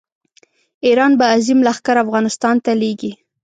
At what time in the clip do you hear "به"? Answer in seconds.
1.19-1.25